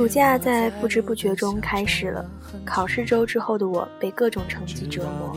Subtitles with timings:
[0.00, 2.24] 暑假在不知不觉中开始了。
[2.64, 5.36] 考试周之后的我被各种成绩折磨，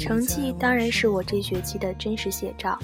[0.00, 2.76] 成绩当然是我这学期的真实写照。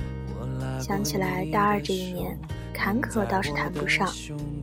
[0.78, 2.38] 想起来大二这一年，
[2.72, 4.08] 坎坷倒是谈不上，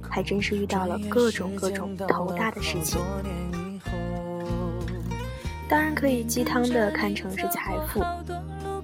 [0.02, 2.98] 还真是遇到了各种各种头大的事情。
[5.68, 8.02] 当然可以鸡汤的看成是财富，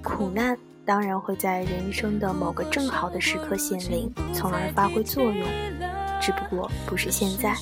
[0.03, 5.47] 苦难当然会在人生的某个正好的时刻显灵，从而发挥作用。
[6.21, 7.55] 只不过不是现在。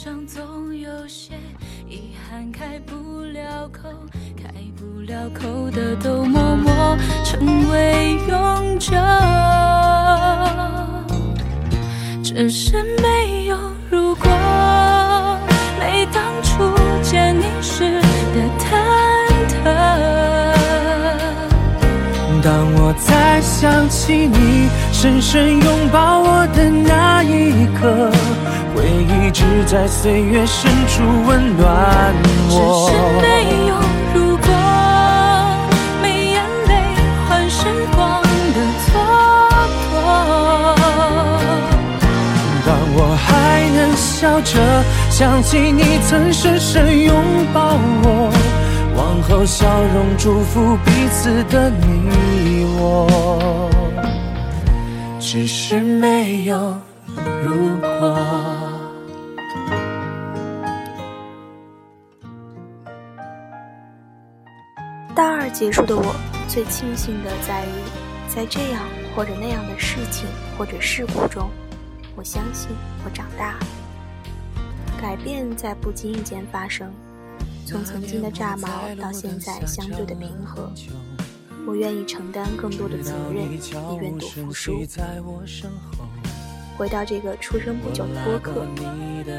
[2.51, 3.89] 开不了口，
[4.35, 8.91] 开不了口的都默默成为永久。
[12.23, 13.57] 只是没有
[13.89, 14.27] 如果，
[15.79, 18.67] 没当初见你时的忐
[19.63, 20.34] 忑。
[22.45, 28.11] 当我再想起你深深拥抱我的那一刻。
[28.75, 32.13] 回忆只在岁月深处温暖
[32.51, 32.53] 我。
[32.53, 32.93] 只是
[33.25, 33.27] 没
[33.65, 33.73] 有
[34.13, 34.47] 如果，
[36.03, 36.71] 没眼泪
[37.27, 38.93] 换时光的蹉
[39.89, 39.97] 跎。
[42.63, 44.53] 当我还能笑着
[45.09, 47.11] 想起你曾深深拥
[47.51, 47.74] 抱，
[49.45, 53.69] 笑容祝福彼此的你我。
[55.19, 56.79] 只是没有
[57.43, 58.17] 如果。
[65.15, 66.15] 大二结束的我，
[66.47, 67.69] 最庆幸的在于，
[68.27, 68.81] 在这样
[69.15, 71.49] 或者那样的事情或者事故中，
[72.15, 72.69] 我相信
[73.03, 73.59] 我长大了。
[75.01, 76.91] 改变在不经意间发生，
[77.65, 78.67] 从曾经的炸毛
[79.01, 80.71] 到现在相对的平和。
[81.67, 83.59] 我愿意承担更多的责任，也
[83.99, 84.85] 愿赌服输。
[86.77, 88.67] 回到这个出生不久的播客，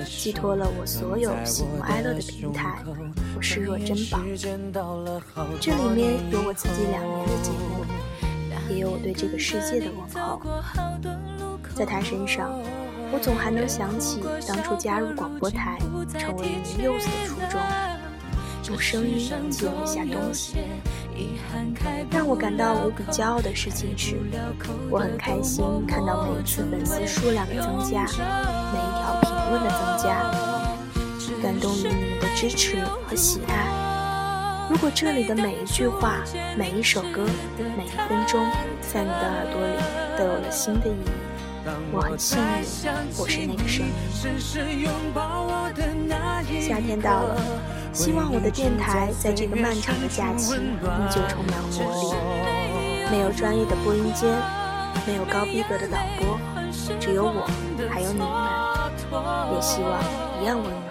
[0.06, 2.82] 寄托了我所有喜怒哀乐的平台，
[3.37, 4.19] 我视若珍宝。
[5.60, 7.84] 这里面有我自己两年的节目，
[8.70, 10.41] 也有我对这个世界的问候。
[11.75, 12.58] 在他身上，
[13.12, 15.78] 我总还能想起当初加入广播台，
[16.19, 17.60] 成为一名幼子的初衷。
[18.69, 20.56] 用声音记录下东西。
[22.10, 24.16] 让我感到无比骄傲的事情是，
[24.91, 30.31] 我很开心看到每一次粉丝数量的增加，每一条评论的增加，
[31.43, 34.69] 感动于你们的支持和喜爱。
[34.69, 36.22] 如果这里的每一句话、
[36.56, 37.25] 每一首歌、
[37.76, 38.44] 每一分钟，
[38.81, 39.76] 在你的耳朵里
[40.19, 41.10] 都有了新的意义，
[41.93, 42.44] 我很幸运，
[43.16, 43.93] 我是那个声音。
[46.60, 47.41] 夏天到了。
[47.97, 50.59] 希望我的电台在这个漫长的假期依
[51.11, 52.12] 旧充满活力。
[53.11, 54.31] 没有专业的播音间，
[55.07, 56.39] 没有高逼格的导播，
[57.01, 57.49] 只有我，
[57.89, 58.29] 还有你们。
[59.55, 59.99] 也希望
[60.43, 60.85] 一样温暖。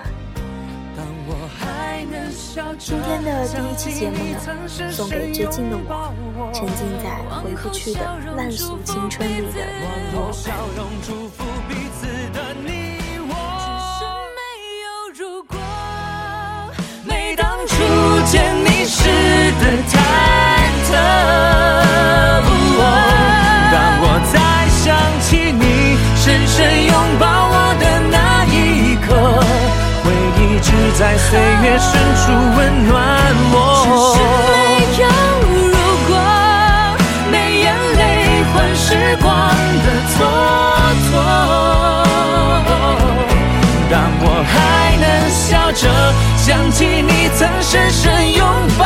[2.80, 4.40] 今天的第一期节目呢，
[4.92, 8.00] 送给最近的我，沉浸在回不去的
[8.36, 10.34] 烂俗青春里的你我。
[19.60, 19.94] 的忐
[20.88, 20.90] 忑。
[23.72, 24.36] 当我再
[24.70, 24.84] 想
[25.22, 25.64] 起你
[26.16, 26.56] 深深
[26.86, 28.16] 拥抱我的那
[28.46, 28.56] 一
[29.06, 29.08] 刻，
[30.04, 30.06] 回
[30.38, 30.68] 忆只
[30.98, 31.28] 在岁
[31.64, 32.24] 月深处
[32.58, 32.94] 温暖
[33.52, 33.56] 我。
[33.84, 34.18] 只是
[34.52, 34.56] 没
[35.04, 35.06] 有
[35.50, 35.74] 如
[36.08, 36.12] 果，
[37.32, 37.66] 没眼
[37.98, 38.02] 泪
[38.54, 38.88] 换时
[39.22, 39.26] 光
[39.84, 40.18] 的蹉
[41.12, 41.14] 跎。
[43.88, 44.54] 当我还
[44.98, 45.82] 能笑着
[46.38, 48.44] 想起你曾深深拥
[48.78, 48.86] 抱，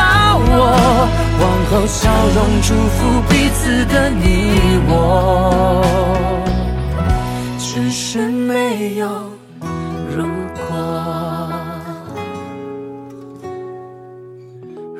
[1.72, 4.50] 往后笑容祝福彼此的你
[4.88, 5.80] 我，
[7.60, 9.08] 只是没有
[10.10, 10.24] 如
[10.56, 10.66] 果。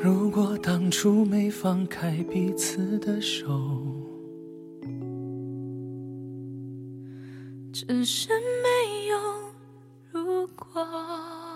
[0.01, 3.49] 如果当初没放开彼此的手，
[7.73, 8.29] 只是
[8.63, 9.19] 没有。
[10.13, 11.50] 如果。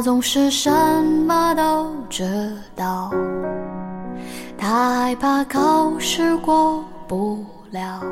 [0.00, 0.70] 他总是什
[1.26, 3.12] 么都知道，
[4.56, 8.02] 他害怕考试过不了。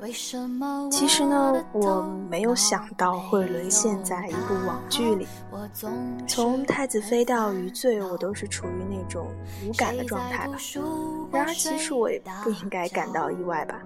[0.00, 5.28] 为什么其实呢，我没有想到会沦陷在一部网剧里。
[6.26, 9.28] 从太子妃到余罪，我都是处于那种
[9.64, 10.54] 无感的状态吧。
[11.30, 13.80] 然而，其实我也不应该感到意外吧。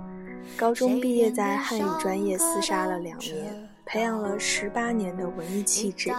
[0.57, 6.11] 高中毕业，在汉语专业厮杀了两年，培养了十八年的文艺气质，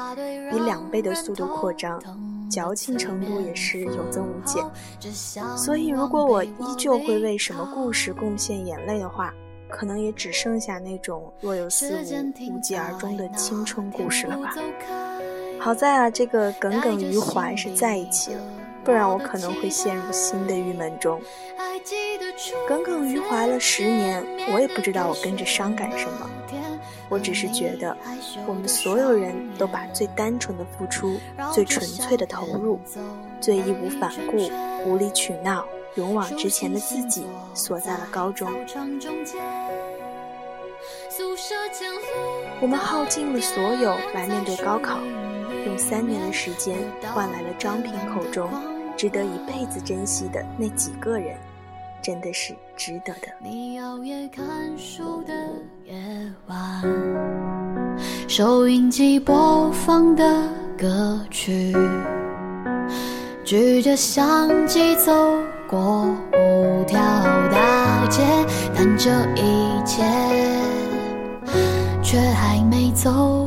[0.53, 1.99] 以两倍的速度扩张，
[2.49, 4.63] 矫情程度也是有增无减。
[5.57, 9.33] 所以，如果我依旧会为什么故事贡献眼泪的话，
[9.67, 14.53] 可能也只剩下那种若有似无、无疾而终的青春故事了吧。
[15.59, 18.41] 好在啊，这个耿耿于怀是在一起了，
[18.83, 21.19] 不然我可能会陷入新的郁闷中。
[22.67, 24.23] 耿耿于怀了十年，
[24.53, 26.29] 我也不知道我跟着伤感什么。
[27.09, 27.95] 我只是觉得，
[28.47, 31.19] 我们所有人都把最单纯的付出、
[31.53, 32.79] 最纯粹的投入、
[33.39, 34.49] 最义无反顾、
[34.85, 35.65] 无理取闹。
[35.95, 38.51] 勇往直前的自己锁在了高中，
[42.59, 44.99] 我们耗尽了所有来面对高考，
[45.65, 46.75] 用三年的时间
[47.13, 48.49] 换来了张平口中
[48.97, 51.37] 值得一辈子珍惜的那几个人，
[52.05, 53.27] 真的是值得的。
[53.43, 54.45] 你熬夜看
[54.77, 55.33] 书的
[55.85, 55.95] 夜
[56.45, 56.83] 晚
[58.27, 60.23] 收音机播放的
[60.77, 61.75] 歌曲，
[63.43, 65.11] 举着相机走。
[65.67, 66.99] 过五条
[67.49, 68.21] 大街，
[68.75, 70.03] 但这一切
[72.03, 73.44] 却还没走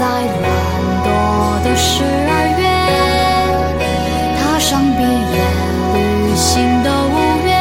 [0.00, 0.16] 在懒
[1.04, 1.06] 惰
[1.62, 2.64] 的十二月，
[4.40, 5.36] 踏上毕业
[5.92, 6.00] 旅
[6.34, 7.52] 行的五月。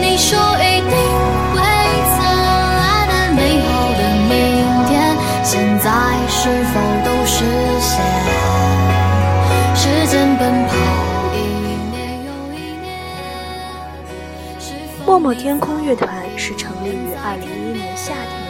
[0.00, 0.94] 你说一定
[1.50, 1.58] 会
[2.14, 2.22] 灿
[2.78, 3.68] 烂的美好
[3.98, 4.00] 的
[4.30, 4.30] 明
[4.86, 4.94] 天，
[5.42, 5.90] 现在
[6.28, 6.38] 是
[6.70, 7.42] 否都实
[7.80, 7.90] 现？
[9.74, 10.70] 时间奔跑
[11.34, 11.74] 一年
[12.26, 12.86] 又一年。
[15.04, 18.49] 默默天空乐团是成立于二零一一年夏天。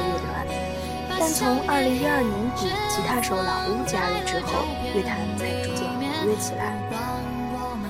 [1.20, 4.64] 但从二零一二年底吉他手老乌加入之后，
[4.94, 6.81] 乐坛才逐渐活跃起来。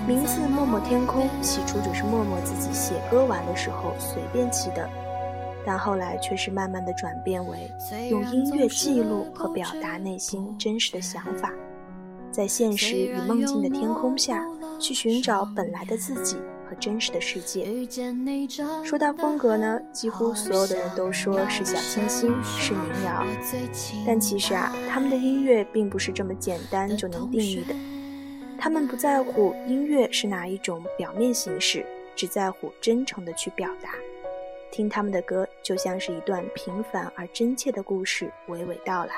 [0.05, 4.91] 名字“默默天空”起初只是默默自己写歌玩的时候随便起的，
[5.65, 7.71] 但后来却是慢慢的转变为
[8.11, 11.53] 用音乐记录和表达内心真实的想法，
[12.33, 14.44] 在现实与梦境的天空下
[14.81, 16.37] 去寻找本来的自己。
[16.71, 17.67] 和真实的世界。
[18.85, 23.27] 说到风格呢，几乎所有的人都说是小清新，是民谣。
[24.07, 27.75] 但其实啊，他们的音乐并不是这么简单就能定义的。
[28.57, 31.85] 他们不在乎音乐是哪一种表面形式，
[32.15, 33.91] 只在乎真诚的去表达。
[34.71, 39.15] 听他们的歌，就像是一段平凡而真切的故事娓娓道来。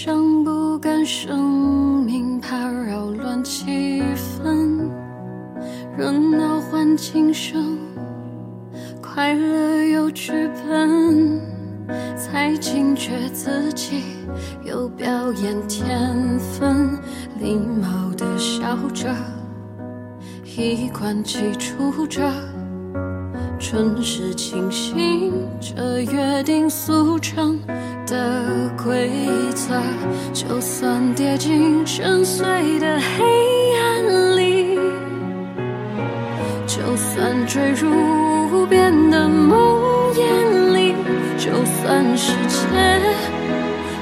[0.00, 4.88] 上不甘生命怕扰乱气氛，
[5.96, 7.76] 热闹换轻声，
[9.02, 11.40] 快乐有剧本，
[12.16, 14.04] 才惊觉自己
[14.64, 16.96] 有表演天分，
[17.40, 19.12] 礼貌的笑着，
[20.44, 22.22] 一贯起初着，
[23.58, 26.97] 准时清醒着，约定俗。
[30.38, 33.24] 就算跌进深邃的黑
[33.76, 34.78] 暗里。
[36.64, 37.90] 就算坠入
[38.52, 39.82] 无边的梦
[40.14, 40.94] 魇里，
[41.36, 42.56] 就算世界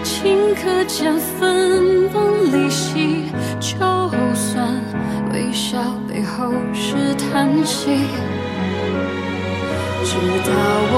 [0.04, 3.78] 顷刻间分崩离析，就
[4.34, 4.78] 算
[5.32, 7.96] 微笑背后是叹息。
[10.04, 10.14] 直
[10.44, 10.52] 到
[10.92, 10.94] 我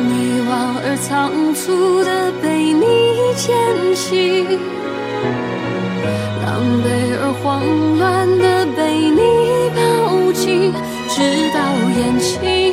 [0.00, 0.50] 迷惘
[0.84, 2.84] 而仓促的被你
[3.36, 3.56] 捡
[3.94, 4.44] 起，
[6.44, 6.86] 狼狈
[7.20, 7.46] 而慌
[7.98, 9.20] 乱的被你
[9.74, 10.72] 抱紧，
[11.08, 11.16] 直
[11.52, 11.58] 到
[11.98, 12.72] 眼睛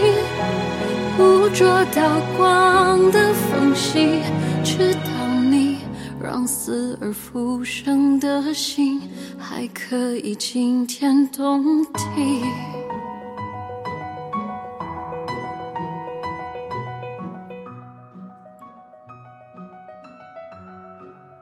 [1.17, 4.21] 捕捉到光的缝隙，
[4.63, 5.09] 直到
[5.49, 5.77] 你
[6.21, 9.01] 让死而复生的心
[9.37, 12.84] 还可以惊天动地。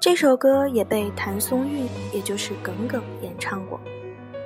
[0.04, 3.80] 这首歌也被谭松韵，也就是耿耿演唱过，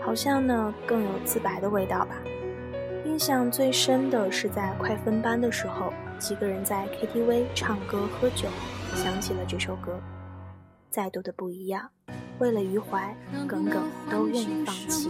[0.05, 2.15] 好像呢更有自白的味道吧。
[3.05, 8.47] 印象最深的是在快分班的时候，几个人在 KTV 唱歌喝酒，
[8.93, 9.99] 想起了这首歌，
[10.91, 11.89] 再多的不一样。
[12.37, 15.09] 为了余淮，耿耿都愿意放弃。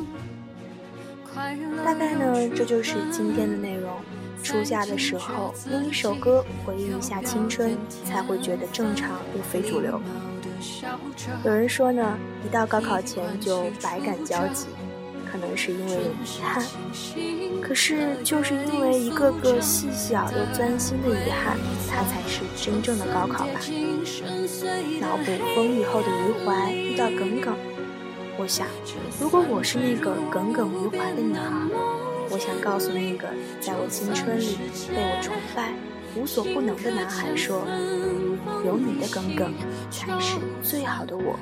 [1.83, 3.91] 大概呢，这就是今天的内容。
[4.41, 9.99] 初夏的时候，用一首歌回忆一下青春，才会觉得正常又非主流。
[11.43, 14.67] 有人说呢，一到高考前就百感交集，
[15.31, 16.63] 可能是因为遗憾。
[17.61, 21.57] 可是就是因为一个个细小又钻心的遗憾，
[21.89, 23.59] 它才是真正的高考吧。
[24.99, 27.55] 脑补风雨后的余淮遇到耿耿，
[28.37, 28.67] 我想，
[29.19, 31.51] 如果我是那个耿耿于怀的女孩。
[32.29, 33.25] 我想告诉那个
[33.61, 34.57] 在我青春里
[34.89, 35.71] 被我崇拜、
[36.13, 37.65] 无所不能的男孩说：
[38.67, 39.53] 有你的耿耿，
[39.89, 41.39] 才是最好的我。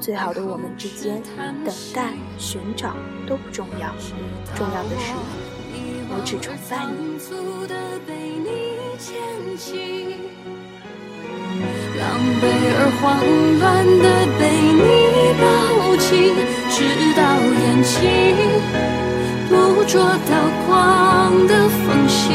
[0.00, 1.22] 最好的我们之间，
[1.62, 3.94] 等待、寻找都不重要，
[4.56, 5.12] 重要的是
[6.08, 7.18] 我只崇拜你。
[11.98, 12.02] 狼
[12.40, 12.42] 狈
[12.78, 13.04] 而慌
[13.60, 13.62] 乱
[14.00, 14.06] 的
[14.38, 14.42] 被
[14.80, 14.82] 你
[15.36, 15.44] 抱
[15.98, 16.08] 紧，
[16.70, 16.76] 直
[17.14, 17.20] 到
[17.60, 17.94] 眼睛。
[19.50, 19.52] 捕
[19.84, 20.32] 捉到
[20.66, 20.68] 光
[21.46, 22.26] 的缝隙，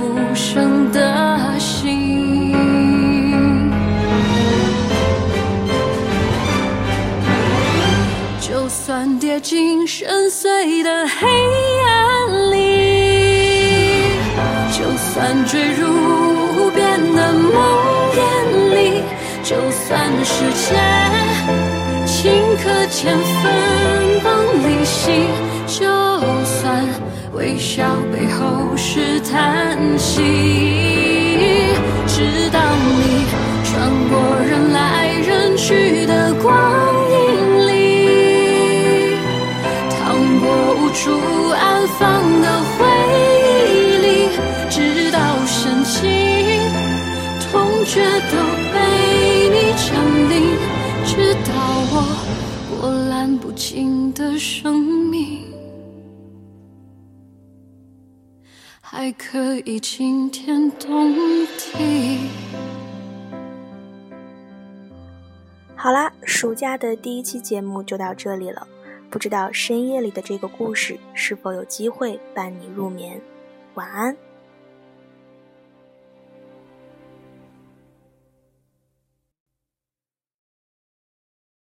[0.00, 2.54] 而复生的心。
[8.40, 11.28] 就算跌进深邃的黑
[11.84, 12.56] 暗里，
[14.72, 17.52] 就算坠入无边的梦
[18.14, 18.18] 魇
[18.74, 19.02] 里，
[19.42, 20.76] 就算世界。
[22.06, 22.28] 顷
[22.62, 24.28] 刻间分崩
[24.68, 25.10] 离析，
[25.66, 25.86] 就
[27.40, 30.20] 微笑背后是叹息，
[32.06, 33.24] 直到你
[33.64, 36.52] 穿过人来人去的光
[37.10, 39.16] 影里，
[39.88, 40.44] 淌过
[40.74, 41.10] 无处
[41.48, 42.84] 安放的回
[43.64, 44.06] 忆里，
[44.68, 45.98] 直到深情
[47.50, 48.36] 痛觉都
[48.70, 48.76] 被
[49.48, 49.88] 你降
[50.28, 50.34] 临，
[51.06, 51.48] 直到
[51.90, 51.94] 我。
[52.68, 54.89] 波澜不惊的生
[58.80, 61.14] 还可以惊天动
[61.56, 62.28] 地。
[65.76, 68.66] 好啦，暑假的第一期节目就到这里了。
[69.10, 73.20] 不知道深夜里的这个故事是否有机会伴你入眠？
[73.74, 74.16] 晚安。